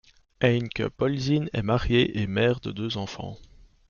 Heinke 0.41 0.89
Polzin 0.89 1.45
est 1.53 1.61
mariée 1.61 2.19
et 2.21 2.25
mère 2.25 2.59
de 2.59 2.71
deux 2.71 2.97
enfants. 2.97 3.37